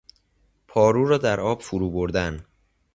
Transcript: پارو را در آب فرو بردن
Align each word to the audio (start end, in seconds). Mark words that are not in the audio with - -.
پارو 0.67 1.07
را 1.07 1.17
در 1.17 1.39
آب 1.39 1.61
فرو 1.61 1.89
بردن 1.91 2.45